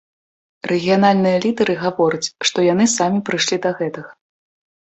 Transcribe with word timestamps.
Рэгіянальныя 0.71 1.37
лідары 1.43 1.75
гавораць, 1.83 2.31
што 2.49 2.57
яны 2.73 2.85
самі 2.97 3.23
прыйшлі 3.29 3.63
да 3.67 3.75
гэтага. 3.83 4.11